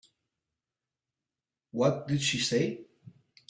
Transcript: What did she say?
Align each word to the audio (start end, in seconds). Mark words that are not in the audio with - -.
What 1.69 2.07
did 2.07 2.23
she 2.23 2.39
say? 2.39 2.85